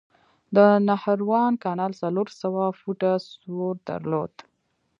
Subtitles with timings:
[0.55, 0.57] د
[0.87, 4.33] نهروان کانال څلور سوه فوټه سور درلود.